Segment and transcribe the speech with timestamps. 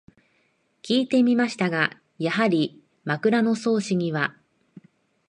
[0.81, 4.35] きいてみましたが、やはり「枕草子」には